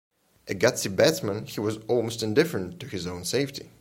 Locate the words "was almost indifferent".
1.59-2.79